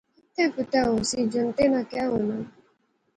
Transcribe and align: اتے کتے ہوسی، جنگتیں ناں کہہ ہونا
اتے 0.27 0.43
کتے 0.55 0.79
ہوسی، 0.87 1.21
جنگتیں 1.33 1.69
ناں 1.71 1.85
کہہ 1.91 2.09
ہونا 2.11 2.37